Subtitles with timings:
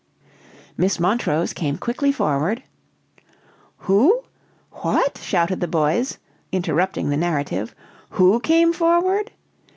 [0.77, 2.63] "Miss Montrose came quickly forward"
[3.87, 4.23] "Who?
[4.71, 6.17] What?" shouted the boys,
[6.51, 7.75] interrupting the narrative;
[8.09, 9.29] "who came forward?"